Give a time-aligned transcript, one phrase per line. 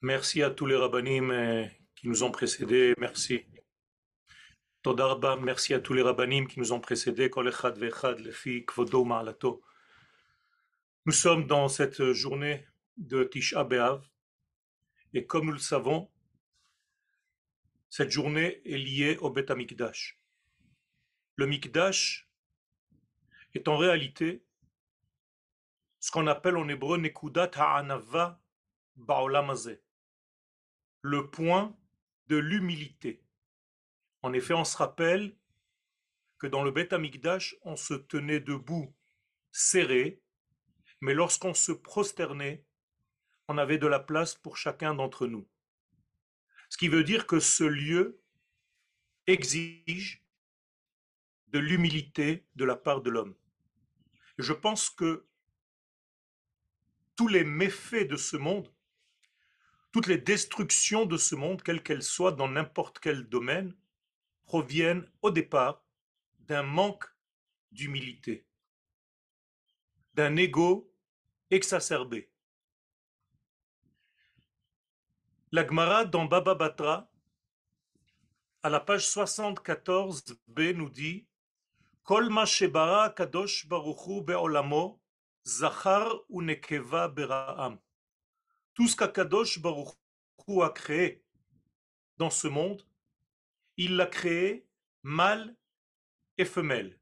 [0.00, 1.66] Merci à tous les rabbinim euh,
[1.96, 2.94] qui nous ont précédés.
[2.98, 3.44] Merci.
[4.82, 7.28] Todarba, merci à tous les rabbinim qui nous ont précédés.
[11.04, 12.64] Nous sommes dans cette journée
[12.96, 14.08] de Tisha B'Av
[15.14, 16.08] et comme nous le savons,
[17.90, 20.20] cette journée est liée au Bet HaMikdash.
[21.34, 22.30] Le Mikdash
[23.52, 24.44] est en réalité
[25.98, 28.40] ce qu'on appelle en hébreu Nekudat Ha'anava
[28.94, 29.82] Ba'olam Hazeh
[31.02, 31.76] le point
[32.26, 33.22] de l'humilité.
[34.22, 35.36] En effet, on se rappelle
[36.38, 38.94] que dans le Beth Amikdash, on se tenait debout,
[39.52, 40.22] serré,
[41.00, 42.64] mais lorsqu'on se prosternait,
[43.48, 45.48] on avait de la place pour chacun d'entre nous.
[46.68, 48.20] Ce qui veut dire que ce lieu
[49.26, 50.24] exige
[51.48, 53.34] de l'humilité de la part de l'homme.
[54.36, 55.26] Je pense que
[57.16, 58.72] tous les méfaits de ce monde
[59.92, 63.74] toutes les destructions de ce monde, quelles qu'elles soient dans n'importe quel domaine,
[64.44, 65.84] proviennent au départ
[66.40, 67.04] d'un manque
[67.72, 68.46] d'humilité,
[70.14, 70.92] d'un ego
[71.50, 72.30] exacerbé.
[75.52, 77.10] La Gemara dans Baba Batra,
[78.62, 81.26] à la page 74b, nous dit
[82.02, 82.28] Kol
[83.16, 85.00] kadosh baruchu be'olamo
[85.44, 87.78] zachar unekeva bera'am
[88.78, 89.88] tout ce qu'Akadosh Baruch
[90.46, 91.24] Hu a créé
[92.16, 92.86] dans ce monde,
[93.76, 94.68] il l'a créé
[95.02, 95.56] mâle
[96.36, 97.00] et femelle.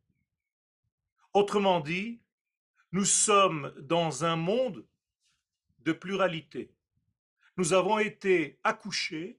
[1.35, 2.23] Autrement dit,
[2.93, 4.89] nous sommes dans un monde
[5.81, 6.75] de pluralité.
[7.59, 9.39] Nous avons été accouchés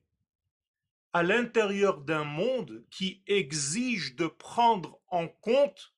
[1.13, 5.95] à l'intérieur d'un monde qui exige de prendre en compte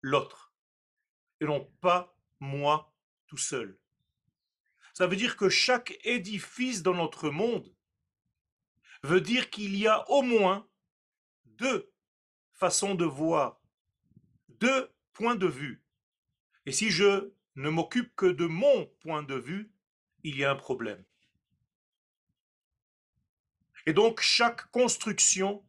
[0.00, 0.52] l'autre
[1.38, 2.92] et non pas moi
[3.28, 3.78] tout seul.
[4.94, 7.72] Ça veut dire que chaque édifice dans notre monde
[9.02, 10.68] veut dire qu'il y a au moins
[11.44, 11.90] deux
[12.52, 13.60] façons de voir,
[14.48, 15.82] deux points de vue.
[16.66, 19.72] Et si je ne m'occupe que de mon point de vue,
[20.22, 21.04] il y a un problème.
[23.86, 25.64] Et donc chaque construction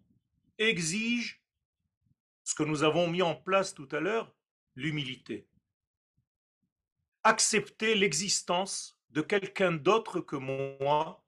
[0.58, 1.42] exige
[2.44, 4.36] ce que nous avons mis en place tout à l'heure,
[4.76, 5.48] l'humilité.
[7.24, 11.24] Accepter l'existence de quelqu'un d'autre que moi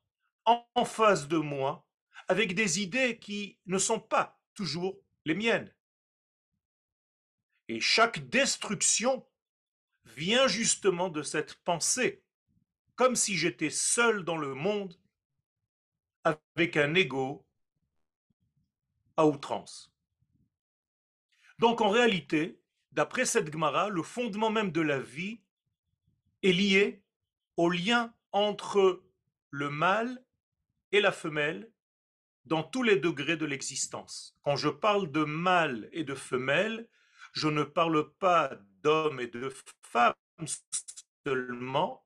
[0.46, 1.86] en face de moi
[2.28, 5.74] avec des idées qui ne sont pas toujours les miennes.
[7.68, 9.26] Et chaque destruction
[10.06, 12.24] vient justement de cette pensée,
[12.96, 14.96] comme si j'étais seul dans le monde
[16.24, 17.46] avec un ego
[19.18, 19.92] à outrance.
[21.60, 22.60] Donc en réalité,
[22.92, 25.42] d'après cette Gemara, le fondement même de la vie
[26.42, 27.03] est lié
[27.58, 29.04] au lien entre
[29.52, 30.24] le mâle
[30.92, 31.72] et la femelle
[32.46, 34.36] dans tous les degrés de l'existence.
[34.44, 36.88] Quand je parle de mâle et de femelle,
[37.32, 40.14] je ne parle pas d'hommes et de femmes
[41.26, 42.06] seulement,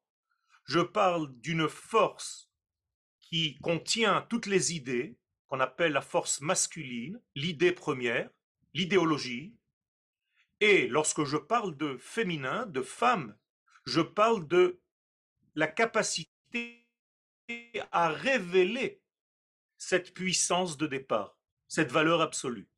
[0.66, 2.52] je parle d'une force
[3.20, 8.30] qui contient toutes les idées, qu'on appelle la force masculine, l'idée première,
[8.74, 9.56] l'idéologie,
[10.60, 13.36] et lorsque je parle de féminin, de femme,
[13.86, 14.82] je parle de
[15.58, 16.88] la capacité
[17.92, 19.02] à révéler
[19.80, 21.36] cette puissance de départ,
[21.68, 22.70] cette valeur absolue.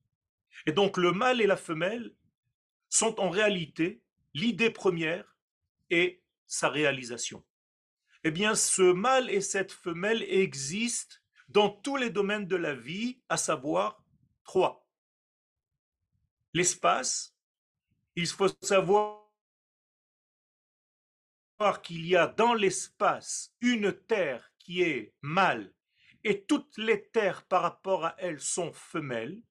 [0.66, 2.16] Et donc le mâle et la femelle
[2.88, 4.02] sont en réalité
[4.34, 5.36] l'idée première
[5.90, 7.44] et sa réalisation.
[8.24, 11.18] Eh bien, ce mâle et cette femelle existent
[11.50, 14.06] dans tous les domaines de la vie, à savoir
[14.46, 14.88] trois.
[16.54, 17.36] L'espace,
[18.16, 19.29] il faut savoir
[21.82, 25.74] qu'il y a dans l'espace une terre qui est mâle
[26.24, 29.42] et toutes les terres par rapport à elle sont femelles,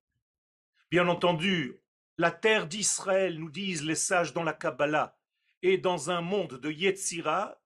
[0.90, 1.80] bien entendu,
[2.16, 5.16] la terre d'Israël, nous disent les sages dans la Kabbalah,
[5.62, 7.60] est dans un monde de Yetzira,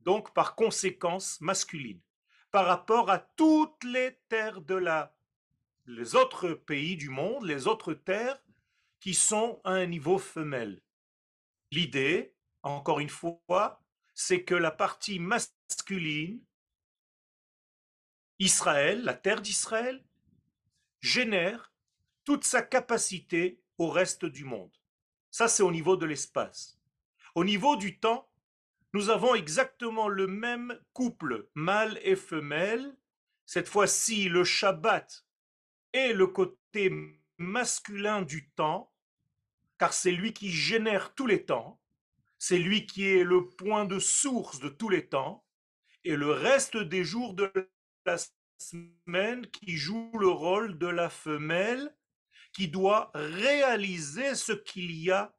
[0.00, 2.00] donc par conséquence masculine,
[2.50, 5.16] par rapport à toutes les terres de la,
[5.86, 8.40] les autres pays du monde, les autres terres
[9.00, 10.82] qui sont à un niveau femelle.
[11.70, 12.33] L'idée,
[12.70, 13.82] encore une fois,
[14.14, 16.42] c'est que la partie masculine,
[18.38, 20.04] Israël, la terre d'Israël,
[21.00, 21.72] génère
[22.24, 24.72] toute sa capacité au reste du monde.
[25.30, 26.78] Ça, c'est au niveau de l'espace.
[27.34, 28.28] Au niveau du temps,
[28.92, 32.96] nous avons exactement le même couple, mâle et femelle.
[33.44, 35.26] Cette fois-ci, le Shabbat
[35.92, 36.92] est le côté
[37.36, 38.92] masculin du temps,
[39.78, 41.80] car c'est lui qui génère tous les temps
[42.46, 45.46] c'est lui qui est le point de source de tous les temps,
[46.04, 47.50] et le reste des jours de
[48.04, 48.18] la
[48.58, 51.96] semaine qui joue le rôle de la femelle
[52.52, 55.34] qui doit réaliser ce qu'il y a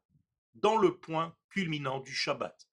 [0.54, 2.68] dans le point culminant du Shabbat.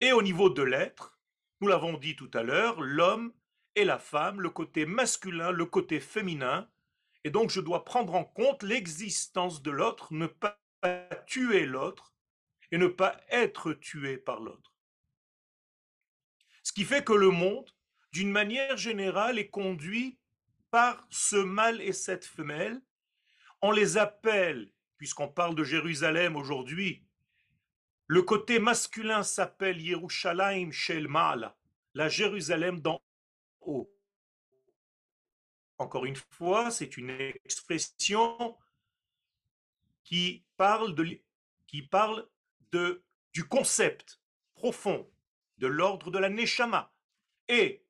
[0.00, 1.18] Et au niveau de l'être,
[1.60, 3.34] nous l'avons dit tout à l'heure, l'homme
[3.74, 6.70] et la femme, le côté masculin, le côté féminin,
[7.24, 10.56] et donc je dois prendre en compte l'existence de l'autre, ne pas
[11.26, 12.15] tuer l'autre
[12.70, 14.74] et ne pas être tué par l'autre.
[16.62, 17.70] Ce qui fait que le monde,
[18.12, 20.18] d'une manière générale, est conduit
[20.70, 22.80] par ce mâle et cette femelle.
[23.62, 27.06] On les appelle, puisqu'on parle de Jérusalem aujourd'hui,
[28.08, 31.56] le côté masculin s'appelle Yerushalayim Shel Ma'ala,
[31.94, 33.00] la Jérusalem d'en
[33.60, 33.92] haut.
[35.78, 37.10] Encore une fois, c'est une
[37.44, 38.56] expression
[40.04, 41.20] qui parle, de,
[41.66, 42.28] qui parle
[42.72, 44.20] de, du concept
[44.54, 45.10] profond
[45.58, 46.94] de l'ordre de la Neshama.
[47.48, 47.84] Et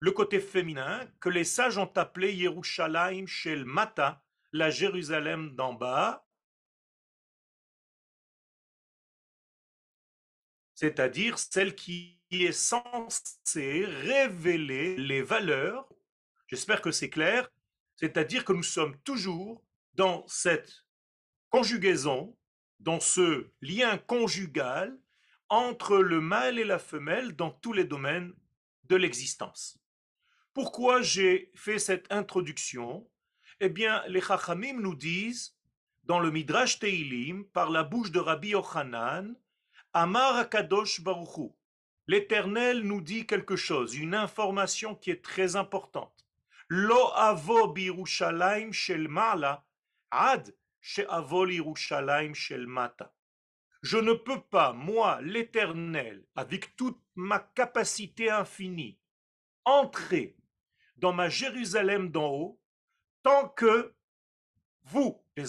[0.00, 4.22] le côté féminin que les sages ont appelé Yerushalayim Shel Mata,
[4.52, 6.26] la Jérusalem d'en bas,
[10.74, 15.88] c'est-à-dire celle qui est censée révéler les valeurs,
[16.46, 17.50] j'espère que c'est clair,
[17.96, 19.64] c'est-à-dire que nous sommes toujours
[19.94, 20.84] dans cette
[21.50, 22.36] conjugaison,
[22.80, 24.98] dans ce lien conjugal
[25.48, 28.34] entre le mâle et la femelle dans tous les domaines
[28.84, 29.78] de l'existence.
[30.54, 33.08] Pourquoi j'ai fait cette introduction?
[33.60, 35.56] Eh bien, les Chachamim nous disent,
[36.04, 39.36] dans le Midrash Teilim, par la bouche de Rabbi Yochanan,
[39.92, 41.50] Amar Akadosh Baruchu,
[42.06, 46.26] l'Éternel nous dit quelque chose, une information qui est très importante.
[46.68, 49.08] Lo avo shel
[50.10, 50.54] ad.
[50.80, 51.02] Je
[53.96, 58.98] ne peux pas, moi, l'Éternel, avec toute ma capacité infinie,
[59.64, 60.36] entrer
[60.96, 62.60] dans ma Jérusalem d'en haut
[63.22, 63.94] tant que
[64.84, 65.46] vous, les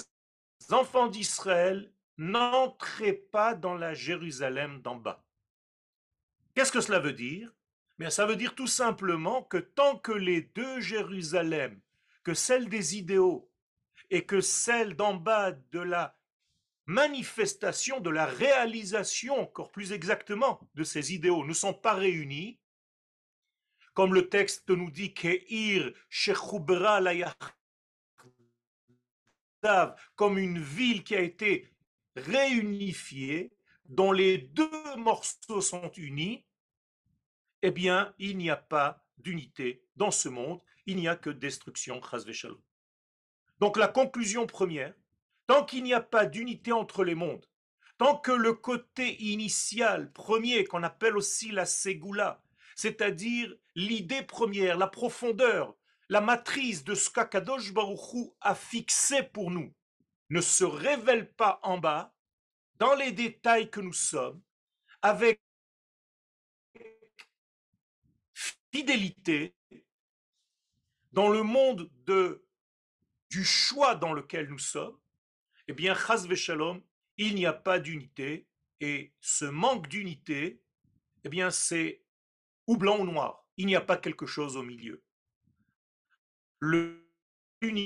[0.72, 5.26] enfants d'Israël, n'entrez pas dans la Jérusalem d'en bas.
[6.54, 7.54] Qu'est-ce que cela veut dire?
[7.98, 11.80] Mais ça veut dire tout simplement que tant que les deux Jérusalem,
[12.24, 13.49] que celle des idéaux
[14.10, 16.18] et que celle d'en bas de la
[16.86, 22.60] manifestation de la réalisation, encore plus exactement, de ces idéaux ne sont pas réunis,
[23.94, 25.94] comme le texte nous dit Keir
[30.16, 31.70] comme une ville qui a été
[32.16, 33.52] réunifiée,
[33.86, 36.46] dont les deux morceaux sont unis,
[37.62, 42.00] eh bien, il n'y a pas d'unité dans ce monde, il n'y a que destruction,
[43.60, 44.94] Donc la conclusion première,
[45.50, 47.44] Tant qu'il n'y a pas d'unité entre les mondes,
[47.98, 52.44] tant que le côté initial, premier, qu'on appelle aussi la ségoula,
[52.76, 55.76] c'est-à-dire l'idée première, la profondeur,
[56.08, 59.74] la matrice de ce qu'Akadosh Baruchou a fixé pour nous,
[60.30, 62.14] ne se révèle pas en bas,
[62.76, 64.40] dans les détails que nous sommes,
[65.02, 65.42] avec
[68.72, 69.56] fidélité,
[71.12, 72.46] dans le monde de,
[73.30, 74.98] du choix dans lequel nous sommes,
[75.68, 76.26] eh bien, chas
[77.18, 78.48] il n'y a pas d'unité,
[78.80, 80.62] et ce manque d'unité,
[81.24, 82.02] eh bien, c'est
[82.66, 83.46] ou blanc ou noir.
[83.58, 85.04] Il n'y a pas quelque chose au milieu.
[86.62, 87.84] L'unité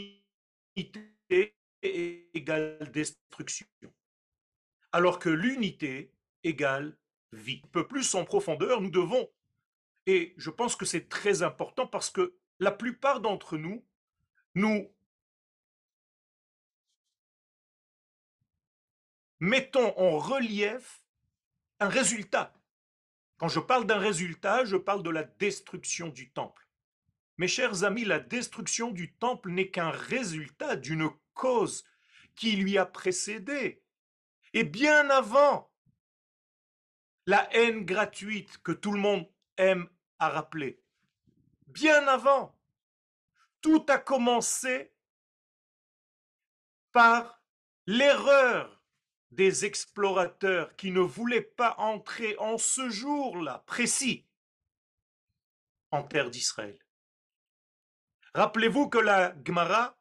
[1.82, 3.68] égale destruction,
[4.92, 6.98] alors que l'unité égale
[7.32, 7.62] vie.
[7.64, 9.30] Un peu plus en profondeur, nous devons,
[10.06, 13.84] et je pense que c'est très important parce que la plupart d'entre nous,
[14.56, 14.94] nous
[19.44, 21.04] mettons en relief
[21.82, 22.54] un résultat.
[23.38, 26.66] Quand je parle d'un résultat, je parle de la destruction du temple.
[27.38, 31.84] Mes chers amis, la destruction du temple n'est qu'un résultat d'une cause
[32.36, 33.84] qui lui a précédé.
[34.54, 35.70] Et bien avant
[37.26, 40.82] la haine gratuite que tout le monde aime à rappeler,
[41.68, 42.58] bien avant,
[43.60, 44.94] tout a commencé
[46.94, 47.44] par
[47.88, 48.73] l'erreur
[49.36, 54.26] des explorateurs qui ne voulaient pas entrer en ce jour-là précis
[55.92, 56.80] en terre d'Israël.
[58.34, 59.96] Rappelez-vous que la Gemara,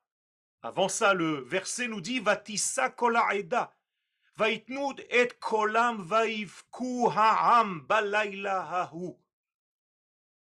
[0.63, 3.75] avant ça, le verset nous dit Vatissa kola eda,
[4.37, 9.13] vaitnud et kolam vaivku ha'am balayla hahu.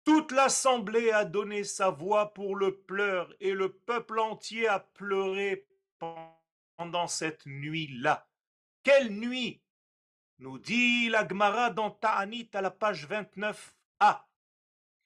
[0.05, 5.67] Toute l'assemblée a donné sa voix pour le pleur et le peuple entier a pleuré
[6.77, 8.30] pendant cette nuit-là.
[8.83, 9.61] Quelle nuit
[10.39, 14.25] nous dit la Gemara dans Ta'anit à la page 29a.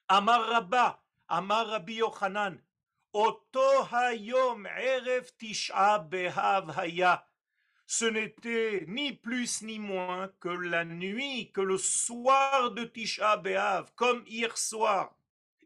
[0.07, 2.57] Amar Rabba, Amar Rabbi Yochanan,
[3.11, 7.27] Oto hayom erev tisha behav haya.
[7.87, 13.91] Ce n'était ni plus ni moins que la nuit, que le soir de Tisha B'Av,
[13.95, 15.15] comme hier soir.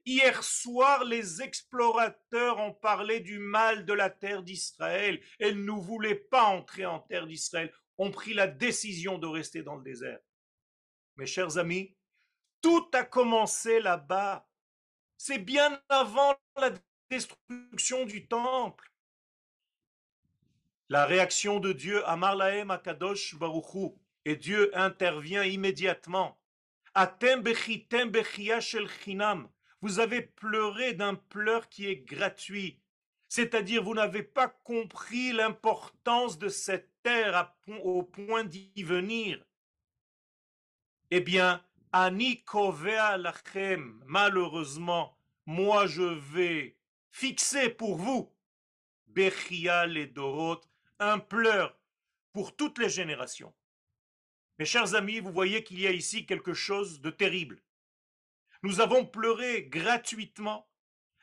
[0.05, 5.21] Hier soir, les explorateurs ont parlé du mal de la terre d'Israël.
[5.39, 9.75] Elles ne voulaient pas entrer en terre d'Israël, ont pris la décision de rester dans
[9.75, 10.19] le désert.
[11.17, 11.93] Mes chers amis,
[12.61, 14.49] tout a commencé là-bas.
[15.17, 16.71] C'est bien avant la
[17.11, 18.91] destruction du temple.
[20.87, 23.91] La réaction de Dieu, Amar Lahem Akadosh Baruchu,
[24.25, 26.39] et Dieu intervient immédiatement.
[29.81, 32.81] Vous avez pleuré d'un pleur qui est gratuit.
[33.27, 36.88] C'est-à-dire, vous n'avez pas compris l'importance de cette
[37.83, 39.43] au point d'y venir.
[41.11, 46.77] Eh bien, Ani kovea lachem, malheureusement, moi je vais
[47.09, 48.31] fixer pour vous,
[49.07, 50.61] Bechia et Dorot,
[50.99, 51.75] un pleur
[52.31, 53.53] pour toutes les générations.
[54.59, 57.63] Mes chers amis, vous voyez qu'il y a ici quelque chose de terrible.
[58.61, 60.69] Nous avons pleuré gratuitement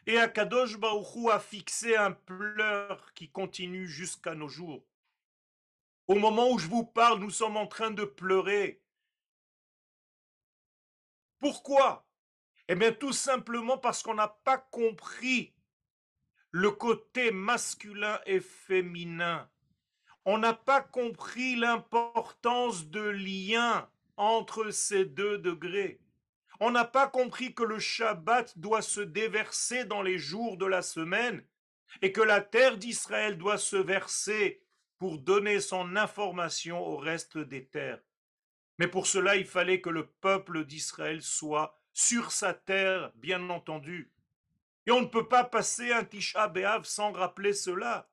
[0.06, 4.84] et Akadosh Baruchou a fixé un pleur qui continue jusqu'à nos jours.
[6.08, 8.80] Au moment où je vous parle, nous sommes en train de pleurer.
[11.38, 12.06] Pourquoi?
[12.68, 15.54] Eh bien tout simplement parce qu'on n'a pas compris
[16.50, 19.48] le côté masculin et féminin.
[20.24, 26.00] On n'a pas compris l'importance de lien entre ces deux degrés.
[26.58, 30.82] On n'a pas compris que le Shabbat doit se déverser dans les jours de la
[30.82, 31.44] semaine
[32.00, 34.65] et que la terre d'Israël doit se verser
[34.98, 38.00] pour donner son information au reste des terres.
[38.78, 44.12] Mais pour cela, il fallait que le peuple d'Israël soit sur sa terre, bien entendu.
[44.86, 48.08] Et on ne peut pas passer un Tisha B'Av sans rappeler cela.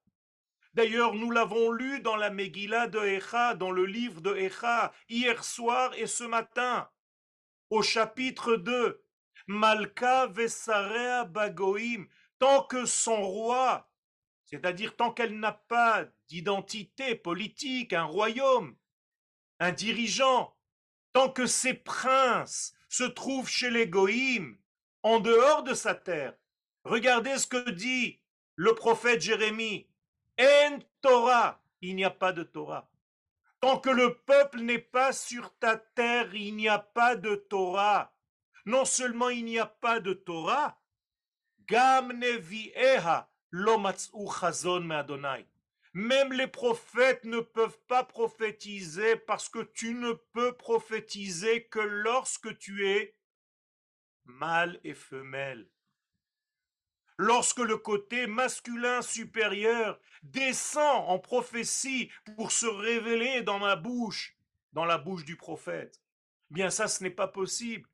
[0.74, 5.44] D'ailleurs, nous l'avons lu dans la Megillah de Echa, dans le livre de Echa, hier
[5.44, 6.90] soir et ce matin,
[7.70, 9.00] au chapitre 2.
[9.48, 12.06] Malka Vesarea Bagoim,
[12.40, 13.90] tant que son roi,
[14.54, 18.76] c'est-à-dire tant qu'elle n'a pas d'identité politique, un royaume,
[19.60, 20.56] un dirigeant,
[21.12, 24.60] tant que ses princes se trouvent chez les Goïm,
[25.02, 26.36] en dehors de sa terre.
[26.84, 28.22] Regardez ce que dit
[28.56, 29.90] le prophète Jérémie.
[30.40, 32.92] En Torah, il n'y a pas de Torah.
[33.60, 38.14] Tant que le peuple n'est pas sur ta terre, il n'y a pas de Torah.
[38.68, 40.80] Non seulement il n'y a pas de Torah,
[41.66, 43.33] Gam Nevieha.
[45.94, 52.58] Même les prophètes ne peuvent pas prophétiser parce que tu ne peux prophétiser que lorsque
[52.58, 53.16] tu es
[54.26, 55.70] mâle et femelle
[57.18, 64.36] lorsque le côté masculin supérieur descend en prophétie pour se révéler dans ma bouche,
[64.72, 66.02] dans la bouche du prophète.
[66.50, 67.88] Bien ça, ce n'est pas possible.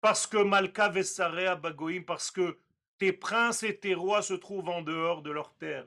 [0.00, 2.58] Parce que Malka Vesarea Bagoïm, parce que
[2.98, 5.86] tes princes et tes rois se trouvent en dehors de leur terre.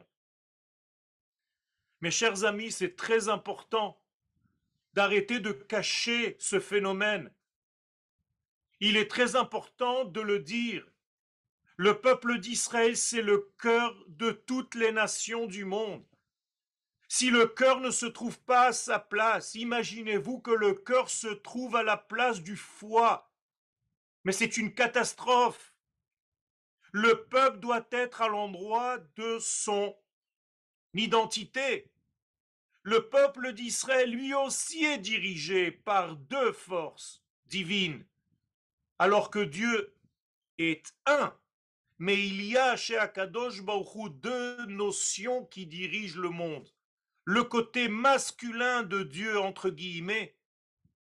[2.01, 4.01] Mes chers amis, c'est très important
[4.93, 7.31] d'arrêter de cacher ce phénomène.
[8.79, 10.91] Il est très important de le dire
[11.81, 16.05] le peuple d'Israël, c'est le cœur de toutes les nations du monde.
[17.07, 21.29] Si le cœur ne se trouve pas à sa place, imaginez-vous que le cœur se
[21.29, 23.33] trouve à la place du foie.
[24.25, 25.70] Mais c'est une catastrophe.
[26.91, 29.95] Le peuple doit être à l'endroit de son
[30.93, 31.91] identité.
[32.83, 38.05] Le peuple d'Israël, lui aussi, est dirigé par deux forces divines,
[38.99, 39.95] alors que Dieu
[40.57, 41.35] est un
[42.01, 46.67] mais il y a chez Akadosh Baruchou deux notions qui dirigent le monde.
[47.25, 50.35] Le côté masculin de Dieu, entre guillemets,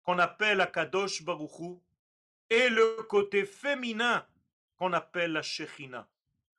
[0.03, 1.83] qu'on appelle Akadosh Baruchou,
[2.49, 4.25] et le côté féminin
[4.77, 6.09] qu'on appelle la Shechina.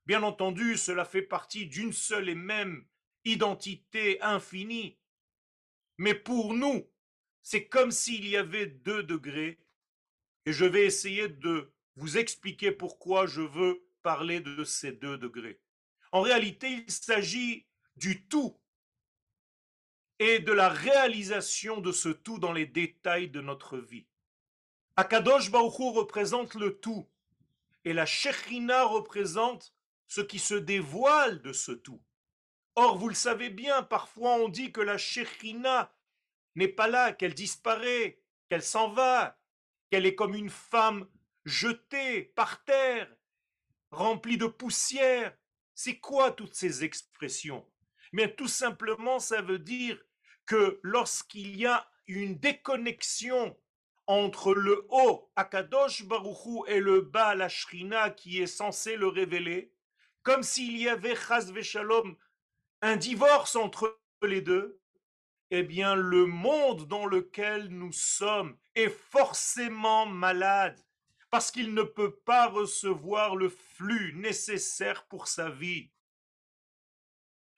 [0.06, 2.86] Bien entendu, cela fait partie d'une seule et même
[3.24, 4.98] identité infinie.
[5.98, 6.88] Mais pour nous,
[7.42, 9.58] c'est comme s'il y avait deux degrés.
[10.46, 15.60] Et je vais essayer de vous expliquer pourquoi je veux parler de ces deux degrés.
[16.12, 18.58] En réalité, il s'agit du tout
[20.18, 24.06] et de la réalisation de ce tout dans les détails de notre vie.
[24.96, 27.08] Akadosh Baruch représente le tout
[27.84, 29.74] et la Shekhinah représente
[30.06, 32.02] ce qui se dévoile de ce tout.
[32.74, 35.92] Or, vous le savez bien, parfois on dit que la Shekhinah
[36.54, 39.38] n'est pas là, qu'elle disparaît, qu'elle s'en va,
[39.90, 41.08] qu'elle est comme une femme
[41.44, 43.12] jeté par terre,
[43.90, 45.36] rempli de poussière.
[45.74, 47.66] C'est quoi toutes ces expressions?
[48.12, 50.02] Mais tout simplement, ça veut dire
[50.46, 53.56] que lorsqu'il y a une déconnexion
[54.08, 59.72] entre le haut, Akadosh Baruchou, et le bas, la Shrina, qui est censé le révéler,
[60.22, 62.16] comme s'il y avait, Chaz Shalom,
[62.80, 64.80] un divorce entre les deux,
[65.50, 70.78] eh bien, le monde dans lequel nous sommes est forcément malade
[71.30, 75.90] parce qu'il ne peut pas recevoir le flux nécessaire pour sa vie.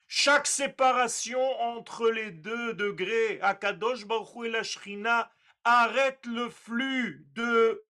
[0.09, 5.31] Chaque séparation entre les deux degrés, Akadosh Baruch et la Shrina,
[5.65, 7.85] arrête le flux de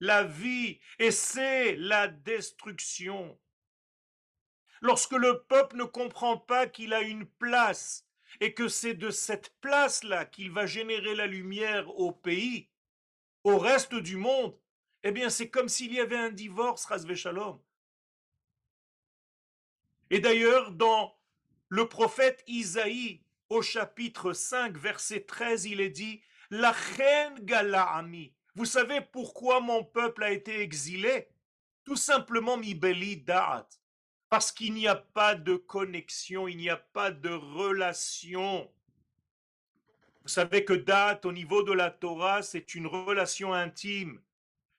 [0.00, 3.38] la vie et c'est la destruction.
[4.80, 8.06] Lorsque le peuple ne comprend pas qu'il a une place
[8.40, 12.68] et que c'est de cette place-là qu'il va générer la lumière au pays,
[13.44, 14.58] au reste du monde,
[15.02, 17.60] eh bien c'est comme s'il y avait un divorce, Razve Shalom.
[20.10, 21.16] Et d'ailleurs, dans
[21.68, 28.32] le prophète Isaïe, au chapitre 5, verset 13, il est dit La reine Galaami.
[28.54, 31.28] Vous savez pourquoi mon peuple a été exilé?
[31.84, 33.68] Tout simplement, mi beli da'at.
[34.28, 38.70] Parce qu'il n'y a pas de connexion, il n'y a pas de relation.
[40.22, 44.20] Vous savez que date au niveau de la Torah, c'est une relation intime.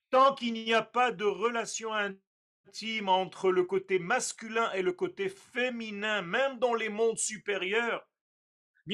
[0.09, 5.29] Tant qu'il n'y a pas de relation intime, entre le côté masculin et le côté
[5.29, 8.05] féminin, même dans les mondes supérieurs,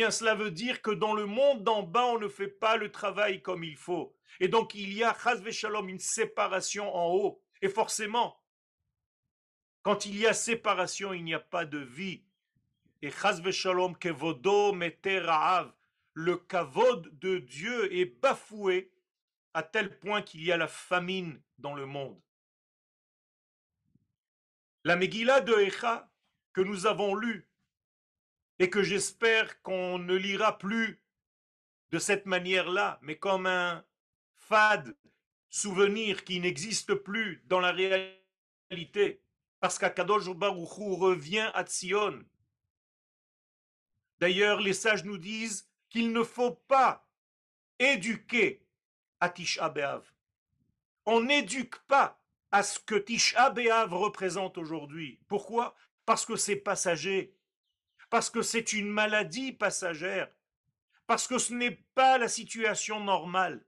[0.10, 3.42] cela veut dire que dans le monde d'en bas, on ne fait pas le travail
[3.42, 4.16] comme il faut.
[4.40, 5.16] Et donc il y a,
[5.52, 7.44] shalom, une séparation en haut.
[7.62, 8.42] Et forcément,
[9.84, 12.24] quand il y a séparation, il n'y a pas de vie.
[13.02, 14.76] Et shalom, kevodo
[16.16, 18.92] le kavod de Dieu est bafoué
[19.54, 22.20] à tel point qu'il y a la famine dans le monde.
[24.84, 26.12] La Megillah de Echa
[26.52, 27.48] que nous avons lue
[28.60, 31.02] et que j'espère qu'on ne lira plus
[31.92, 33.84] de cette manière-là, mais comme un
[34.36, 34.96] fade
[35.50, 39.22] souvenir qui n'existe plus dans la réalité,
[39.60, 42.24] parce qu'Akadosh Baruch revient à Tzion.
[44.20, 47.08] D'ailleurs, les sages nous disent qu'il ne faut pas
[47.80, 48.66] éduquer
[49.20, 49.74] à Tisha.
[51.06, 52.20] On n'éduque pas
[52.52, 55.20] à ce que Tisha B'Av représente aujourd'hui.
[55.28, 55.76] Pourquoi?
[56.06, 57.36] Parce que c'est passager,
[58.14, 60.32] parce que c'est une maladie passagère,
[61.08, 63.66] parce que ce n'est pas la situation normale.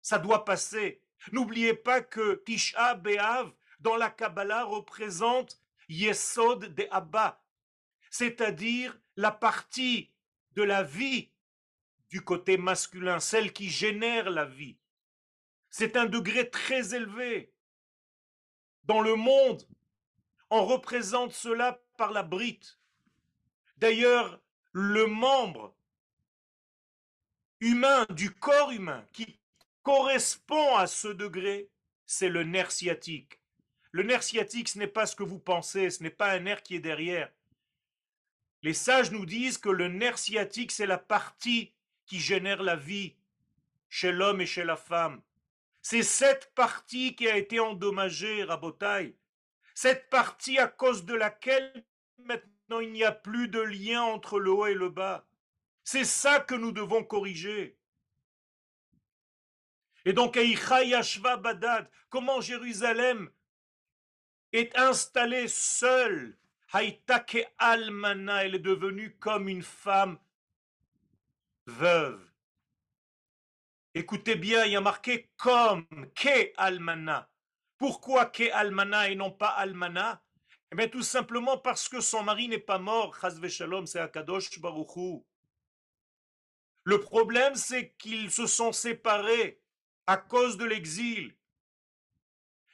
[0.00, 1.02] Ça doit passer.
[1.30, 5.60] N'oubliez pas que Tisha B'Av, dans la Kabbalah, représente
[5.90, 7.44] Yesod de Abba,
[8.08, 10.10] c'est-à-dire la partie
[10.52, 11.30] de la vie
[12.08, 14.78] du côté masculin, celle qui génère la vie.
[15.68, 17.52] C'est un degré très élevé.
[18.84, 19.68] Dans le monde,
[20.48, 22.78] on représente cela par la brite.
[23.76, 24.40] D'ailleurs,
[24.72, 25.74] le membre
[27.60, 29.38] humain du corps humain qui
[29.82, 31.70] correspond à ce degré,
[32.06, 33.40] c'est le nerf sciatique.
[33.92, 36.62] Le nerf sciatique, ce n'est pas ce que vous pensez, ce n'est pas un nerf
[36.62, 37.30] qui est derrière.
[38.62, 41.72] Les sages nous disent que le nerf sciatique, c'est la partie
[42.06, 43.16] qui génère la vie
[43.88, 45.22] chez l'homme et chez la femme.
[45.82, 49.14] C'est cette partie qui a été endommagée, Rabotaille.
[49.74, 51.84] Cette partie à cause de laquelle
[52.18, 55.26] maintenant il n'y a plus de lien entre le haut et le bas.
[55.84, 57.78] C'est ça que nous devons corriger.
[60.04, 63.30] Et donc, Yashva Badad, comment Jérusalem
[64.52, 66.38] est installée seule?
[66.72, 70.18] Haïtake Almana, elle est devenue comme une femme
[71.66, 72.20] veuve.
[73.94, 77.30] Écoutez bien, il y a marqué comme ke almana.
[77.78, 80.22] Pourquoi ke almana et non pas almana?
[80.72, 83.16] Eh bien, tout simplement parce que son mari n'est pas mort.
[83.48, 85.24] Shalom, c'est Akadosh Baruchou.
[86.84, 89.60] Le problème, c'est qu'ils se sont séparés
[90.06, 91.34] à cause de l'exil.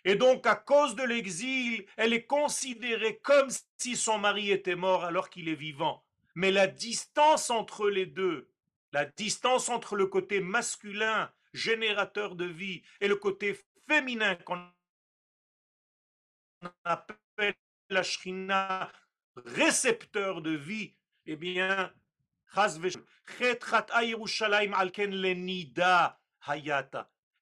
[0.05, 5.05] Et donc, à cause de l'exil, elle est considérée comme si son mari était mort
[5.05, 6.05] alors qu'il est vivant.
[6.35, 8.53] Mais la distance entre les deux
[8.93, 14.69] la distance entre le côté masculin, générateur de vie, et le côté féminin qu'on
[16.85, 17.17] appelle
[17.93, 18.91] la shrina,
[19.37, 20.95] récepteur de vie,
[21.27, 21.93] eh bien,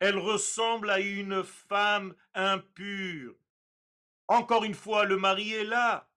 [0.01, 3.35] elle ressemble à une femme impure.
[4.29, 6.09] Encore une fois, le mari est là,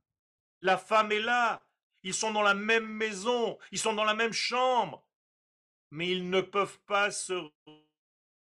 [0.62, 1.66] la femme est là,
[2.04, 5.04] ils sont dans la même maison, ils sont dans la même chambre
[5.94, 7.52] mais ils ne peuvent pas se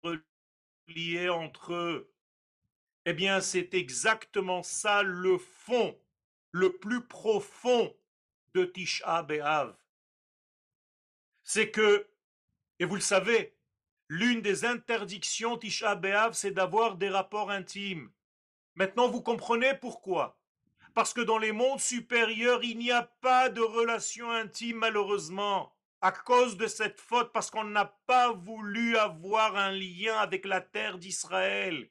[0.03, 2.12] multiplié entre eux.
[3.05, 5.99] Eh bien, c'est exactement ça le fond,
[6.53, 7.97] le plus profond
[8.55, 9.77] de Tisha B'Av.
[11.43, 12.09] C'est que,
[12.79, 13.57] et vous le savez,
[14.09, 18.13] l'une des interdictions Tisha B'Av, c'est d'avoir des rapports intimes.
[18.77, 20.39] Maintenant, vous comprenez pourquoi.
[20.95, 26.13] Parce que dans les mondes supérieurs, il n'y a pas de relation intime, malheureusement, à
[26.13, 30.99] cause de cette faute, parce qu'on n'a pas voulu avoir un lien avec la terre
[30.99, 31.91] d'Israël.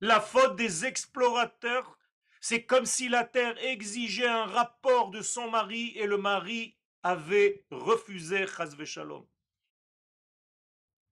[0.00, 1.98] La faute des explorateurs,
[2.40, 7.64] c'est comme si la terre exigeait un rapport de son mari et le mari avait
[7.70, 8.46] refusé
[8.84, 9.26] Shalom.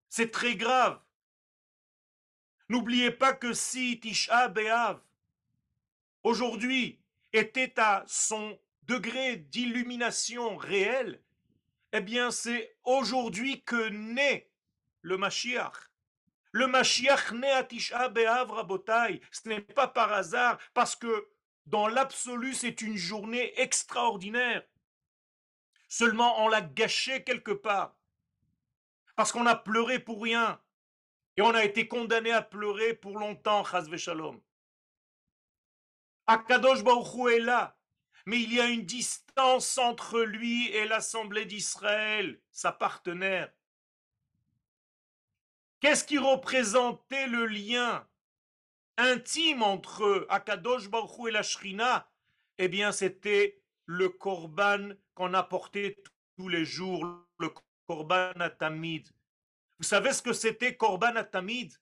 [0.09, 1.01] C'est très grave.
[2.69, 5.01] N'oubliez pas que si Tisha B'Av
[6.23, 7.01] aujourd'hui
[7.33, 11.21] était à son degré d'illumination réel,
[11.93, 14.49] eh bien c'est aujourd'hui que naît
[15.03, 15.91] le Mashiach.
[16.57, 19.21] Le Mashiach naît à Tisha B'Av Rabotai.
[19.31, 21.29] Ce n'est pas par hasard, parce que
[21.67, 24.67] dans l'absolu, c'est une journée extraordinaire.
[25.87, 27.95] Seulement, on l'a gâché quelque part.
[29.17, 30.59] Parce qu'on a pleuré pour rien.
[31.37, 34.41] Et on a été condamné à pleurer pour longtemps, Chazve Shalom.
[36.27, 37.77] Akadosh Baruch est là,
[38.25, 43.53] mais il y a une distance entre lui et l'Assemblée d'Israël, sa partenaire.
[45.87, 48.05] Qu'est-ce qui représentait le lien
[48.97, 52.11] intime entre Akadosh Baruch et la Shrina?
[52.59, 56.03] Eh bien, c'était le korban qu'on apportait
[56.37, 57.07] tous les jours,
[57.39, 57.51] le
[57.87, 59.09] korban atamid.
[59.79, 61.73] Vous savez ce que c'était korban atamid?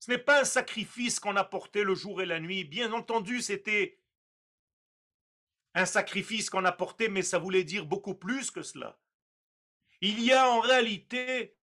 [0.00, 2.64] Ce n'est pas un sacrifice qu'on apportait le jour et la nuit.
[2.64, 4.00] Bien entendu, c'était
[5.74, 8.98] un sacrifice qu'on apportait, mais ça voulait dire beaucoup plus que cela.
[10.00, 11.55] Il y a en réalité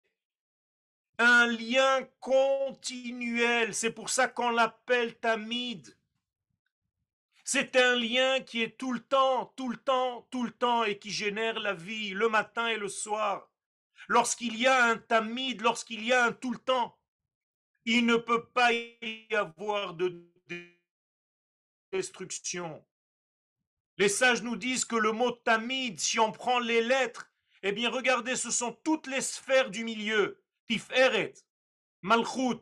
[1.17, 3.73] un lien continuel.
[3.73, 5.95] C'est pour ça qu'on l'appelle tamid.
[7.43, 10.97] C'est un lien qui est tout le temps, tout le temps, tout le temps et
[10.97, 13.49] qui génère la vie le matin et le soir.
[14.07, 16.97] Lorsqu'il y a un tamid, lorsqu'il y a un tout le temps,
[17.85, 20.25] il ne peut pas y avoir de
[21.91, 22.83] destruction.
[23.97, 27.29] Les sages nous disent que le mot tamid, si on prend les lettres,
[27.61, 30.42] eh bien regardez, ce sont toutes les sphères du milieu.
[30.67, 31.33] Tiferet,
[32.01, 32.61] Malchut,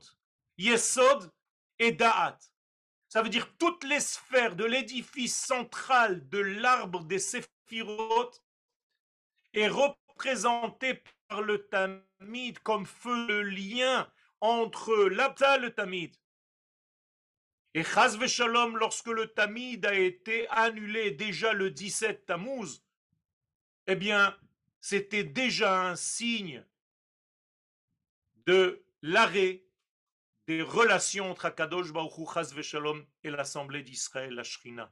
[0.57, 1.31] Yesod
[1.79, 2.37] et Da'at.
[3.09, 8.31] Ça veut dire toutes les sphères de l'édifice central de l'arbre des Séphirot
[9.53, 14.09] est représenté par le tamid comme feu de lien
[14.39, 16.15] entre l'Abta le Tamid.
[17.73, 22.81] Et Chaz Shalom, lorsque le Tamid a été annulé déjà le 17 Tammuz,
[23.87, 24.37] eh bien,
[24.81, 26.65] c'était déjà un signe
[28.45, 29.63] de l'arrêt
[30.47, 32.75] des relations entre Akadosh Baruch
[33.23, 34.91] et l'Assemblée d'Israël, la Shrina.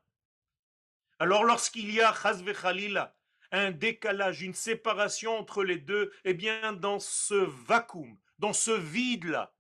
[1.20, 3.16] Alors, lorsqu'il y a Chaz Khalila,
[3.52, 9.54] un décalage, une séparation entre les deux, eh bien, dans ce vacuum, dans ce vide-là,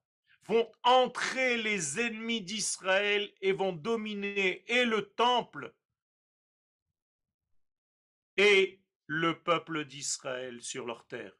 [0.43, 5.73] vont entrer les ennemis d'Israël et vont dominer et le temple
[8.37, 11.37] et le peuple d'Israël sur leur terre.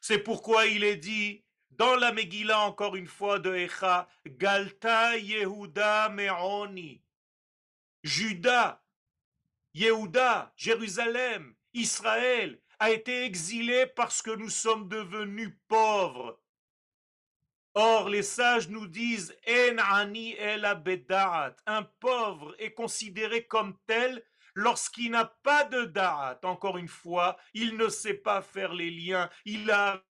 [0.00, 6.08] C'est pourquoi il est dit dans la Megillah encore une fois de Echa, Galta Yehuda
[6.10, 7.02] Me'oni,
[8.02, 8.82] Juda,
[9.74, 16.40] Yehuda, Jérusalem, Israël a été exilé parce que nous sommes devenus pauvres.
[17.74, 20.36] Or, les sages nous disent En ani
[21.66, 26.40] Un pauvre est considéré comme tel lorsqu'il n'a pas de da'at.
[26.42, 29.30] Encore une fois, il ne sait pas faire les liens.
[29.44, 30.02] Il a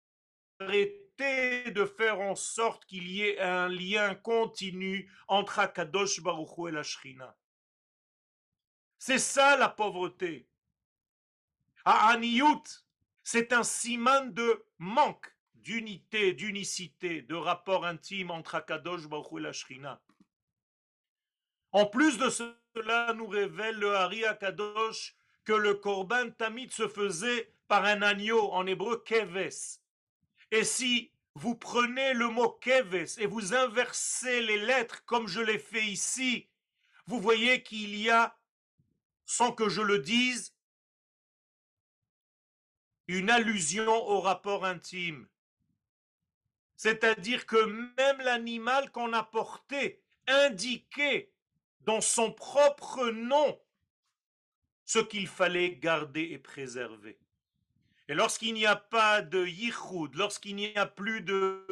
[1.18, 6.82] de faire en sorte qu'il y ait un lien continu entre Akadosh Baruch et la
[6.84, 7.36] Shrina.
[8.98, 10.48] C'est ça la pauvreté.
[11.84, 12.84] Aniyut,
[13.24, 19.52] c'est un siman de manque d'unité, d'unicité, de rapport intime entre Akadosh Baruch et la
[19.52, 20.00] Shrina.
[21.72, 27.52] En plus de cela, nous révèle le Hari Akadosh que le Korban Tamid se faisait
[27.66, 29.80] par un agneau, en hébreu keves.
[30.50, 35.58] Et si vous prenez le mot keves et vous inversez les lettres comme je l'ai
[35.58, 36.48] fait ici,
[37.06, 38.38] vous voyez qu'il y a,
[39.24, 40.54] sans que je le dise,
[43.06, 45.28] une allusion au rapport intime.
[46.76, 51.32] C'est-à-dire que même l'animal qu'on a porté indiquait
[51.80, 53.60] dans son propre nom
[54.84, 57.18] ce qu'il fallait garder et préserver.
[58.08, 61.66] Et lorsqu'il n'y a pas de yichud, lorsqu'il n'y a plus de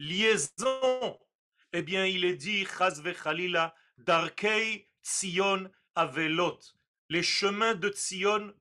[0.00, 1.20] liaison,
[1.72, 3.00] eh bien, il est dit, Chaz
[3.98, 6.58] Darkei Tzion Avelot.
[7.08, 8.52] Les chemins de Tzion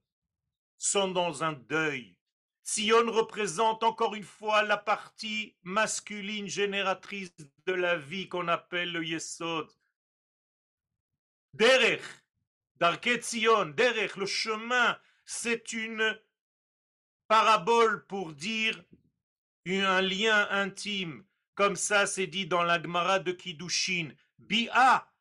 [0.78, 2.18] sont dans un deuil.
[2.64, 9.04] Tzion représente encore une fois la partie masculine génératrice de la vie qu'on appelle le
[9.04, 9.72] Yesod.
[11.54, 12.04] Derech,
[12.76, 16.20] Darkei Tzion, Derech, le chemin, c'est une
[17.28, 18.84] parabole pour dire
[19.66, 21.26] un lien intime.
[21.56, 24.10] Comme ça, c'est dit dans la Gemara de Kiddushin.
[24.40, 25.12] Bi'a,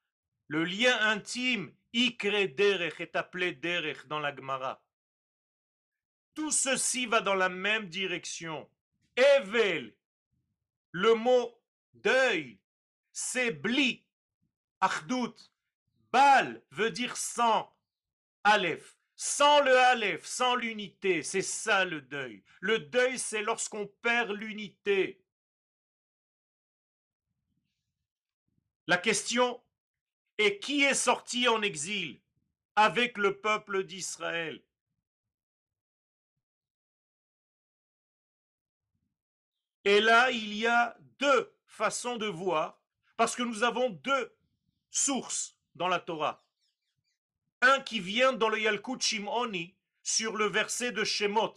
[0.49, 4.83] le lien intime, Ikre Derech est appelé Derech dans la Gemara.
[6.35, 8.69] Tout ceci va dans la même direction.
[9.17, 9.95] Evel,
[10.93, 11.63] le mot
[11.93, 12.59] deuil,
[13.13, 14.05] c'est bli,
[14.81, 15.51] achdut.
[16.11, 17.75] Bal veut dire sans,
[18.45, 18.99] aleph.
[19.25, 22.43] Sans le Aleph, sans l'unité, c'est ça le deuil.
[22.59, 25.25] Le deuil, c'est lorsqu'on perd l'unité.
[28.89, 29.63] La question
[30.39, 32.21] est qui est sorti en exil
[32.75, 34.61] avec le peuple d'Israël?
[39.85, 42.83] Et là, il y a deux façons de voir,
[43.17, 44.37] parce que nous avons deux
[44.91, 46.45] sources dans la Torah
[47.63, 51.55] un qui vient dans le Yalkut Shimoni sur le verset de Shemot.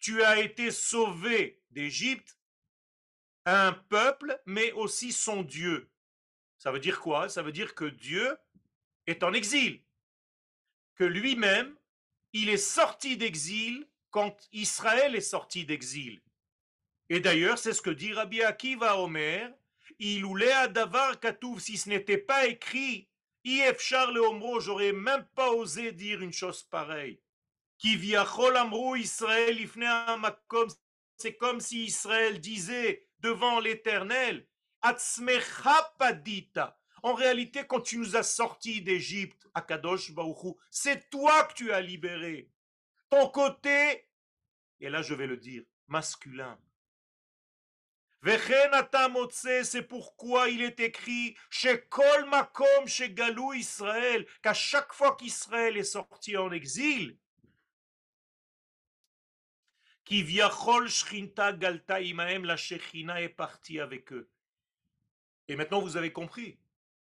[0.00, 2.38] Tu as été sauvé d'Égypte,
[3.44, 5.90] un peuple, mais aussi son Dieu.
[6.58, 7.28] Ça veut dire quoi?
[7.28, 8.36] Ça veut dire que Dieu
[9.06, 9.82] est en exil,
[10.96, 11.76] que lui-même,
[12.32, 16.20] il est sorti d'exil quand Israël est sorti d'exil.
[17.08, 19.54] Et d'ailleurs, c'est ce que dit Rabbi Akiva Omer,
[19.98, 23.08] il à davar katouf, si ce n'était pas écrit,
[23.44, 27.20] ifchar le omro, j'aurais même pas osé dire une chose pareille.
[27.78, 29.56] Qui viachol amrou Israël
[30.18, 30.68] makom,
[31.16, 34.46] c'est comme si Israël disait devant l'Éternel,
[34.82, 36.78] atzmecha padita.
[37.02, 41.80] En réalité, quand tu nous as sortis d'Égypte, Akadosh Baruchu, c'est toi que tu as
[41.80, 42.50] libéré.
[43.10, 44.08] Ton côté,
[44.80, 46.58] et là je vais le dire, masculin,
[48.22, 55.76] c'est pourquoi il est écrit chez Kol Makom, chez Galou Israël, qu'à chaque fois qu'Israël
[55.76, 57.16] est sorti en exil,
[60.88, 64.30] Shrinta Galta Imaem, la Shechina est partie avec eux.
[65.48, 66.58] Et maintenant vous avez compris.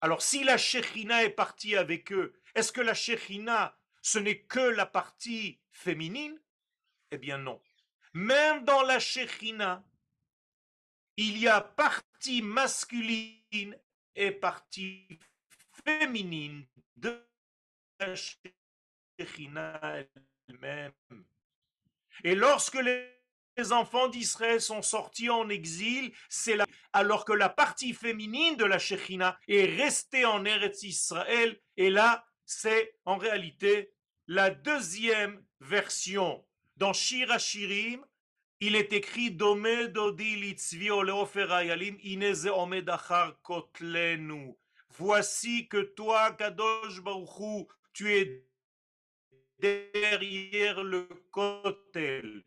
[0.02, 4.60] Alors si la Shechina est partie avec eux, est-ce que la Shechina, ce n'est que
[4.60, 6.40] la partie féminine?
[7.12, 7.62] Eh bien non.
[8.14, 9.84] Même dans la Shechina,
[11.18, 13.78] il y a partie masculine
[14.16, 15.08] et partie
[15.86, 17.20] féminine de
[18.00, 18.16] la
[20.48, 20.92] elle-même.
[22.24, 26.58] Et lorsque les enfants d'Israël sont sortis en exil, c'est
[26.92, 32.26] alors que la partie féminine de la Shekhinah est restée en Eretz Israël, et là,
[32.46, 33.94] c'est en réalité
[34.28, 36.46] la deuxième version.
[36.78, 38.04] Dans Shira Shirim,
[38.66, 39.38] il est écrit.
[44.90, 48.46] Voici que toi, Kadosh Baruchou, tu es
[49.60, 52.44] derrière le kotel.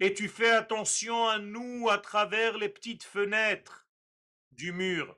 [0.00, 3.86] Et tu fais attention à nous à travers les petites fenêtres
[4.50, 5.16] du mur.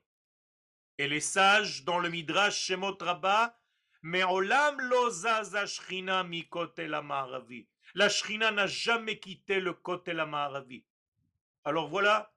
[0.99, 3.59] Et les sages dans le Midrash Shemot Rabba,
[4.03, 5.11] mais olam lo
[6.25, 7.67] mi kotel amaravi.
[7.99, 10.85] La Shrina n'a jamais quitté le côté la Maharavi.
[11.65, 12.33] Alors voilà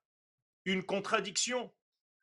[0.66, 1.72] une contradiction.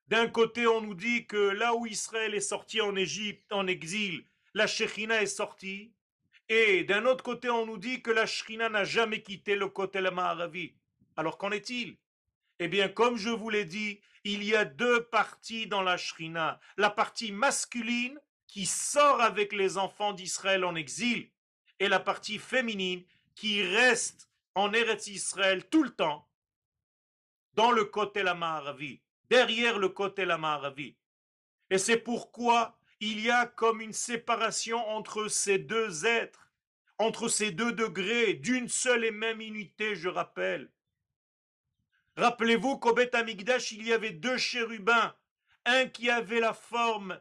[0.08, 4.24] D'un côté, on nous dit que là où Israël est sorti en Égypte, en exil,
[4.54, 5.92] la Shekhinah est sortie.
[6.48, 10.00] Et d'un autre côté, on nous dit que la Shrina n'a jamais quitté le côté
[10.00, 10.74] la Maharavi.
[11.16, 11.96] Alors qu'en est-il?
[12.58, 16.58] Eh bien, comme je vous l'ai dit, il y a deux parties dans la Shrina.
[16.76, 21.30] La partie masculine qui sort avec les enfants d'Israël en exil
[21.78, 23.04] et la partie féminine
[23.38, 26.28] qui reste en Eretz Israël tout le temps,
[27.52, 30.96] dans le côté la Maharavi, derrière le côté la Maharavi.
[31.70, 36.50] Et c'est pourquoi il y a comme une séparation entre ces deux êtres,
[36.98, 40.72] entre ces deux degrés, d'une seule et même unité, je rappelle.
[42.16, 45.14] Rappelez-vous qu'au Beth Amigdash, il y avait deux chérubins,
[45.64, 47.20] un qui avait la forme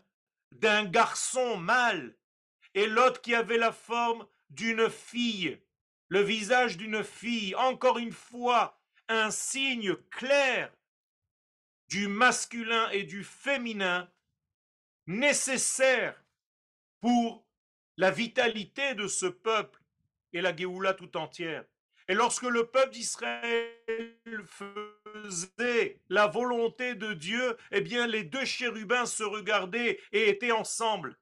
[0.51, 2.17] d'un garçon mâle
[2.73, 5.61] et l'autre qui avait la forme d'une fille
[6.09, 10.71] le visage d'une fille, encore une fois, un signe clair
[11.89, 14.09] du masculin et du féminin
[15.05, 16.21] nécessaire
[16.99, 17.45] pour
[17.95, 19.81] la vitalité de ce peuple
[20.33, 21.65] et la Géoula tout entière.
[22.09, 23.73] Et lorsque le peuple d'Israël
[24.45, 31.17] faisait la volonté de Dieu, eh bien les deux chérubins se regardaient et étaient ensemble.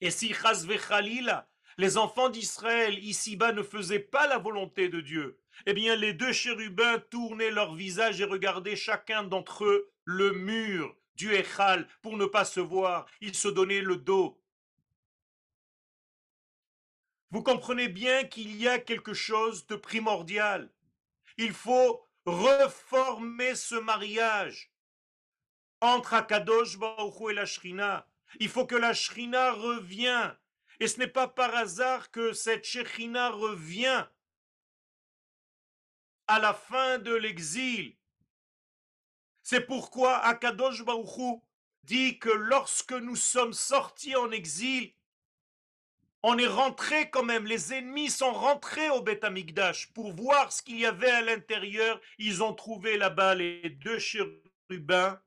[0.00, 1.48] Et si Khalila,
[1.78, 6.32] les enfants d'Israël ici-bas ne faisaient pas la volonté de Dieu, eh bien les deux
[6.32, 12.26] chérubins tournaient leur visage et regardaient chacun d'entre eux le mur du Echal pour ne
[12.26, 13.06] pas se voir.
[13.20, 14.40] Ils se donnaient le dos.
[17.30, 20.72] Vous comprenez bien qu'il y a quelque chose de primordial.
[21.38, 24.72] Il faut reformer ce mariage
[25.80, 28.08] entre Akadosh Baruch et la Shrina.
[28.40, 30.36] Il faut que la Shrina revienne.
[30.80, 34.06] Et ce n'est pas par hasard que cette Shrina revient
[36.26, 37.96] à la fin de l'exil.
[39.42, 41.40] C'est pourquoi Akadosh Baruch
[41.84, 44.92] dit que lorsque nous sommes sortis en exil,
[46.22, 50.62] on est rentré quand même, les ennemis sont rentrés au Beth Amikdash pour voir ce
[50.62, 52.00] qu'il y avait à l'intérieur.
[52.18, 55.20] Ils ont trouvé là-bas les deux chérubins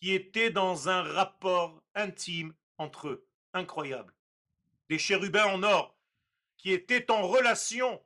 [0.00, 3.26] qui étaient dans un rapport intime entre eux.
[3.54, 4.13] Incroyable.
[4.94, 5.98] Des chérubins en or
[6.56, 8.00] qui étaient en relation.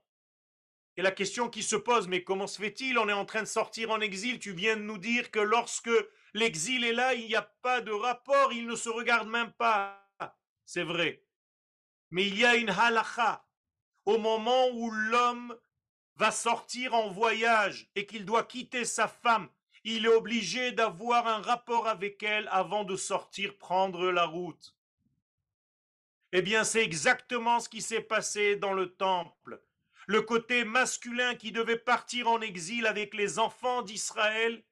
[0.96, 2.96] Et la question qui se pose, mais comment se fait-il?
[2.96, 4.38] On est en train de sortir en exil.
[4.38, 5.90] Tu viens de nous dire que lorsque
[6.32, 10.02] l'exil est là, il n'y a pas de rapport, ils ne se regardent même pas.
[10.64, 11.22] C'est vrai.
[12.10, 13.46] Mais il y a une halacha.
[14.06, 15.54] Au moment où l'homme
[16.16, 19.50] va sortir en voyage et qu'il doit quitter sa femme,
[19.84, 24.77] il est obligé d'avoir un rapport avec elle avant de sortir prendre la route.
[26.32, 29.62] Eh bien, c'est exactement ce qui s'est passé dans le temple.
[30.06, 34.62] Le côté masculin qui devait partir en exil avec les enfants d'Israël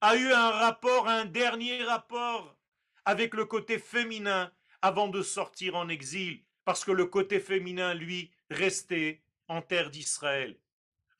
[0.00, 2.56] a eu un rapport, un dernier rapport
[3.04, 8.32] avec le côté féminin avant de sortir en exil, parce que le côté féminin, lui,
[8.50, 10.58] restait en terre d'Israël.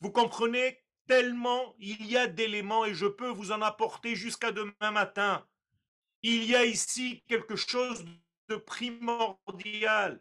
[0.00, 0.82] Vous comprenez?
[1.06, 5.46] Tellement il y a d'éléments et je peux vous en apporter jusqu'à demain matin.
[6.28, 8.04] Il y a ici quelque chose
[8.48, 10.20] de primordial.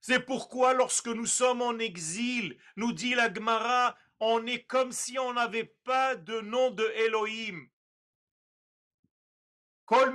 [0.00, 5.18] C'est pourquoi lorsque nous sommes en exil, nous dit la Gemara, on est comme si
[5.18, 7.68] on n'avait pas de nom de Elohim.
[9.86, 10.06] Pourquoi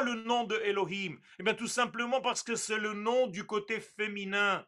[0.00, 1.20] le nom de Elohim?
[1.38, 4.66] Eh bien tout simplement parce que c'est le nom du côté féminin.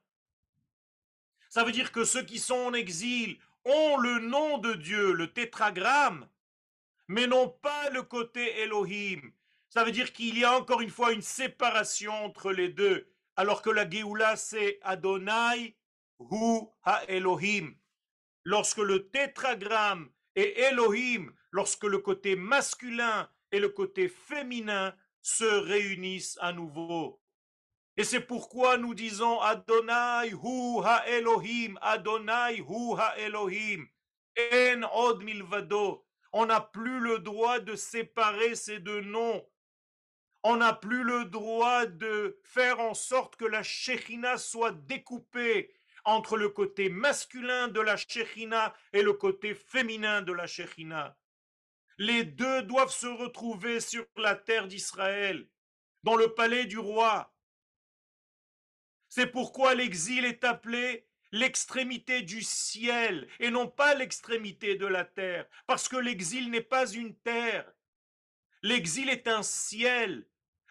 [1.48, 5.32] Ça veut dire que ceux qui sont en exil ont le nom de Dieu, le
[5.32, 6.28] tétragramme,
[7.08, 9.20] mais n'ont pas le côté Elohim.
[9.68, 13.62] Ça veut dire qu'il y a encore une fois une séparation entre les deux, alors
[13.62, 15.76] que la Géoula c'est Adonai
[16.20, 17.74] Hu Ha Elohim.
[18.44, 26.36] Lorsque le tétragramme et Elohim lorsque le côté masculin et le côté féminin se réunissent
[26.40, 27.22] à nouveau.
[27.96, 33.86] Et c'est pourquoi nous disons Adonai hu ha Elohim, Adonai hu ha Elohim,
[34.36, 36.04] en od milvado.
[36.32, 39.46] On n'a plus le droit de séparer ces deux noms.
[40.42, 45.72] On n'a plus le droit de faire en sorte que la Shekhinah soit découpée
[46.04, 51.16] entre le côté masculin de la Shechina et le côté féminin de la Shechina.
[51.98, 55.48] Les deux doivent se retrouver sur la terre d'Israël,
[56.02, 57.33] dans le palais du roi.
[59.16, 65.46] C'est pourquoi l'exil est appelé l'extrémité du ciel et non pas l'extrémité de la terre,
[65.68, 67.64] parce que l'exil n'est pas une terre.
[68.62, 70.26] L'exil est un ciel,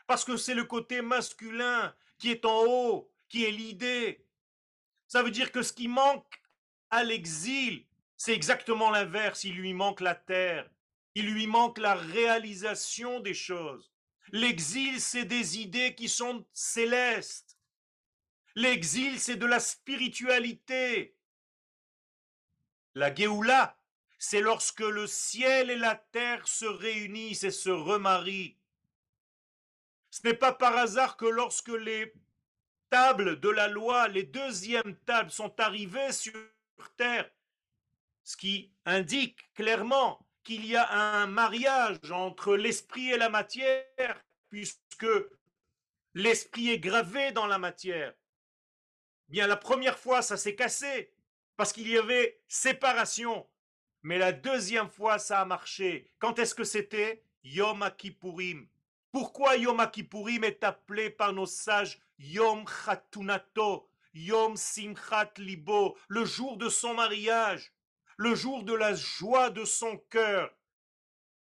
[0.07, 4.25] parce que c'est le côté masculin qui est en haut, qui est l'idée.
[5.07, 6.41] Ça veut dire que ce qui manque
[6.89, 7.85] à l'exil,
[8.17, 9.45] c'est exactement l'inverse.
[9.45, 10.69] Il lui manque la terre.
[11.15, 13.93] Il lui manque la réalisation des choses.
[14.33, 17.52] L'exil, c'est des idées qui sont célestes.
[18.55, 21.15] L'exil, c'est de la spiritualité.
[22.95, 23.77] La Géoula,
[24.19, 28.57] c'est lorsque le ciel et la terre se réunissent et se remarient.
[30.11, 32.13] Ce n'est pas par hasard que lorsque les
[32.91, 36.33] tables de la loi, les deuxièmes tables sont arrivées sur
[36.95, 37.29] terre,
[38.23, 45.07] ce qui indique clairement qu'il y a un mariage entre l'esprit et la matière, puisque
[46.13, 48.13] l'esprit est gravé dans la matière.
[49.33, 51.11] Bien, la première fois, ça s'est cassé,
[51.57, 53.47] parce qu'il y avait séparation.
[54.03, 56.07] Mais la deuxième fois, ça a marché.
[56.19, 57.23] Quand est-ce que c'était?
[57.43, 58.67] Yom Kippourim.
[59.11, 66.55] Pourquoi Yom Kippourim est appelé par nos sages Yom Chatunato, Yom Simchat Libo, le jour
[66.57, 67.73] de son mariage,
[68.17, 70.55] le jour de la joie de son cœur?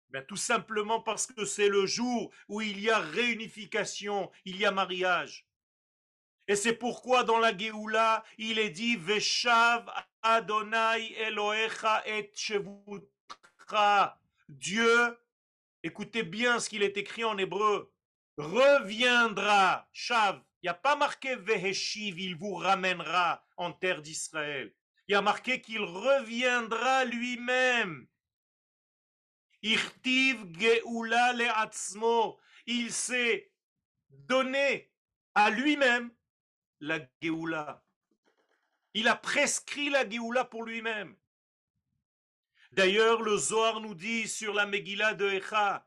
[0.08, 4.64] ben, Tout simplement parce que c'est le jour où il y a réunification, il y
[4.64, 5.46] a mariage.
[6.48, 9.88] Et c'est pourquoi dans la Géoula, il est dit Veshav
[10.22, 12.32] Adonai Elohecha et
[14.48, 15.18] Dieu,
[15.82, 17.92] écoutez bien ce qu'il est écrit en hébreu,
[18.36, 20.42] reviendra, Shav.
[20.62, 24.72] Il n'y a pas marqué Veheshiv, il vous ramènera en terre d'Israël.
[25.08, 28.06] Il y a marqué qu'il reviendra lui-même.
[29.62, 32.38] Geoula Le'atzmo.
[32.66, 33.52] Il s'est
[34.10, 34.92] donné
[35.34, 36.12] à lui-même
[36.82, 37.84] la Géoula.
[38.92, 41.16] Il a prescrit la Géoula pour lui-même.
[42.72, 45.86] D'ailleurs, le Zohar nous dit sur la Megillah de Echa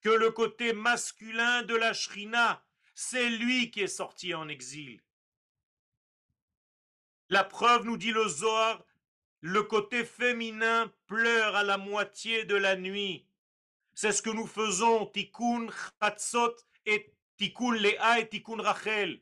[0.00, 2.64] que le côté masculin de la Shrina,
[2.94, 5.02] c'est lui qui est sorti en exil.
[7.28, 8.82] La preuve nous dit le Zohar,
[9.40, 13.28] le côté féminin pleure à la moitié de la nuit.
[13.92, 15.66] C'est ce que nous faisons, Tikkun
[16.00, 16.56] Chatzot
[16.86, 19.20] et Tikkun Lea et Tikkun Rachel.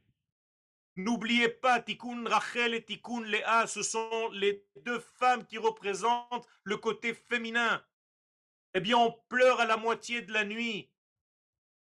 [0.96, 6.78] N'oubliez pas, Tikkun Rachel et Tikkun Léa, ce sont les deux femmes qui représentent le
[6.78, 7.84] côté féminin.
[8.72, 10.90] Eh bien, on pleure à la moitié de la nuit.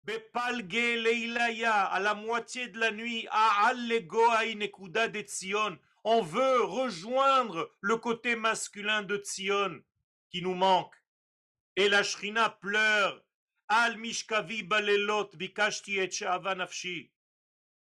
[0.05, 5.77] Bepalge Leilaya, à la moitié de la nuit, à Nekuda de Tzion.
[6.05, 9.83] On veut rejoindre le côté masculin de Tzion
[10.31, 10.95] qui nous manque.
[11.75, 13.21] Et la Shrina pleure.
[13.69, 16.11] Al Mishkavi Balelot Bikashti et
[16.57, 17.11] nafshi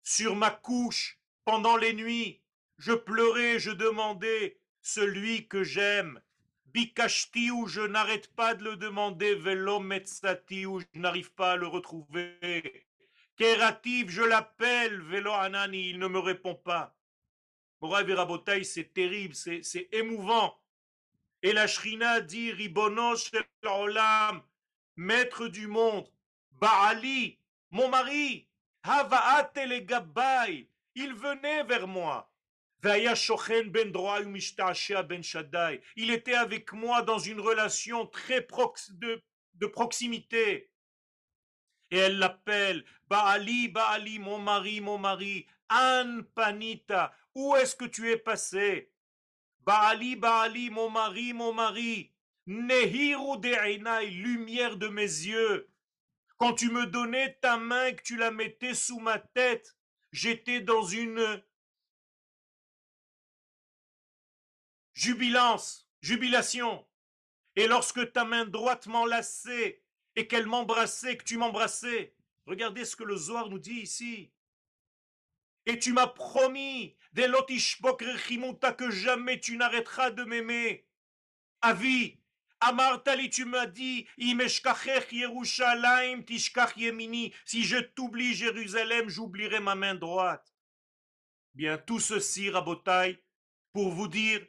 [0.04, 2.42] sur ma couche, pendant les nuits,
[2.78, 6.22] je pleurais, je demandais celui que j'aime.
[6.66, 11.56] Bikashti où je n'arrête pas de le demander, velo metzati où je n'arrive pas à
[11.56, 12.88] le retrouver.
[13.38, 16.96] Kerativ, je l'appelle, velo anani, il ne me répond pas.
[17.82, 20.58] Morav et c'est terrible, c'est émouvant.
[21.42, 23.30] Et la Shrina dit, Ribonos
[23.64, 24.42] olam,
[24.96, 26.08] maître du monde,
[26.54, 27.38] Baali,
[27.72, 28.48] mon mari,
[30.96, 32.30] il venait vers moi.
[32.82, 33.02] Ben
[35.04, 39.24] ben il était avec moi dans une relation très prox de,
[39.68, 40.70] proximité.
[41.92, 48.12] Et elle l'appelle Baali, Baali, mon mari, mon mari, An Panita, où est-ce que tu
[48.12, 48.92] es passé?
[49.62, 52.12] Baali, Baali, mon mari, mon mari,
[52.48, 53.40] Nehiru
[54.10, 55.73] lumière de mes yeux.
[56.38, 59.78] Quand tu me donnais ta main et que tu la mettais sous ma tête,
[60.12, 61.44] j'étais dans une
[64.94, 66.86] jubilance, jubilation.
[67.56, 69.84] Et lorsque ta main droite m'enlaçait
[70.16, 72.16] et qu'elle m'embrassait, que tu m'embrassais,
[72.46, 74.32] regardez ce que le Zohar nous dit ici.
[75.66, 77.28] Et tu m'as promis, dès
[78.74, 80.88] que jamais tu n'arrêteras de m'aimer.
[81.62, 82.20] À vie,
[82.66, 84.08] Amartali, tu m'as dit,
[87.46, 90.54] si je t'oublie Jérusalem, j'oublierai ma main droite.
[91.54, 93.22] Bien, tout ceci, Rabotai,
[93.74, 94.46] pour vous dire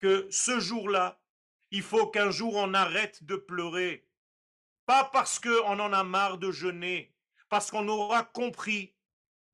[0.00, 1.20] que ce jour-là,
[1.70, 4.08] il faut qu'un jour on arrête de pleurer.
[4.86, 7.14] Pas parce qu'on en a marre de jeûner,
[7.48, 8.96] parce qu'on aura compris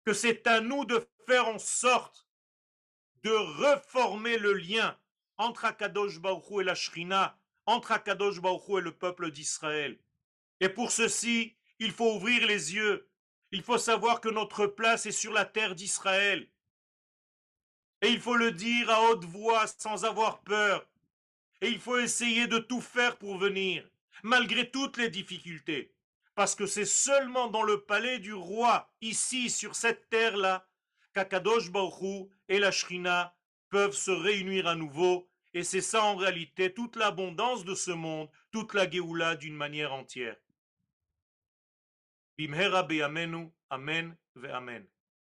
[0.05, 2.28] que c'est à nous de faire en sorte
[3.22, 4.99] de reformer le lien
[5.39, 9.99] entre Akadosh Baruch et la Shrina, entre Akadosh Baruch et le peuple d'Israël.
[10.61, 13.09] Et pour ceci, il faut ouvrir les yeux.
[13.51, 16.49] Il faut savoir que notre place est sur la terre d'Israël.
[18.03, 20.87] Et il faut le dire à haute voix sans avoir peur.
[21.61, 23.89] Et il faut essayer de tout faire pour venir,
[24.23, 25.95] malgré toutes les difficultés.
[26.35, 30.67] Parce que c'est seulement dans le palais du roi, ici, sur cette terre-là,
[31.15, 33.35] qu'Akadosh Baruch et la Shrina
[33.71, 38.29] peuvent se réunir à nouveau et c'est ça en réalité toute l'abondance de ce monde,
[38.51, 40.37] toute la Géoula d'une manière entière.
[42.37, 42.87] Bimhera
[43.71, 44.94] Amen ve Amen.